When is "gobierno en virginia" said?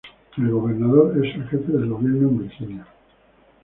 1.87-2.87